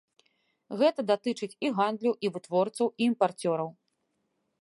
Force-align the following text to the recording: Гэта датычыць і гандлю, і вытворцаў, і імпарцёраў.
Гэта 0.79 1.03
датычыць 1.11 1.57
і 1.67 1.69
гандлю, 1.79 2.13
і 2.27 2.31
вытворцаў, 2.37 2.89
і 3.01 3.11
імпарцёраў. 3.13 3.69